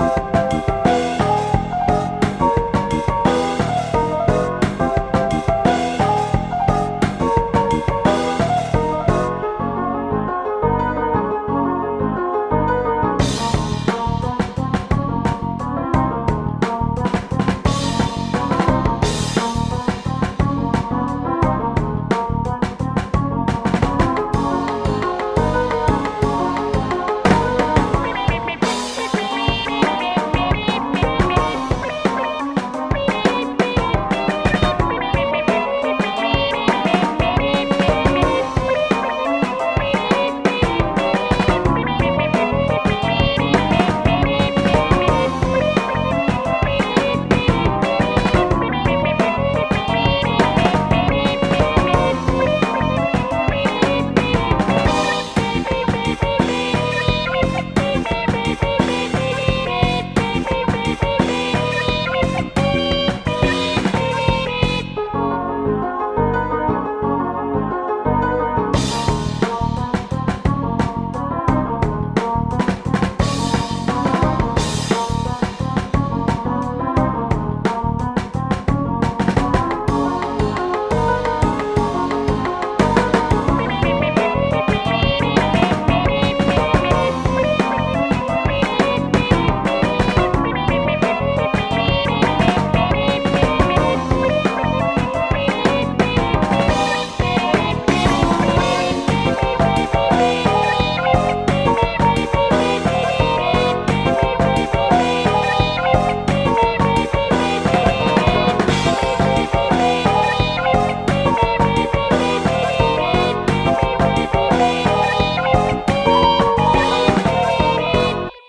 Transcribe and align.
Bye. 0.00 0.39